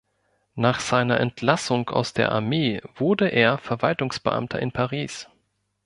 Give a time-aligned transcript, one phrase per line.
[0.55, 5.29] Nach seiner Entlassung aus der Armee wurde er Verwaltungsbeamter in Paris.